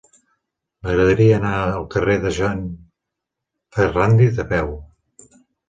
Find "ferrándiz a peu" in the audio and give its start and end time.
3.79-4.77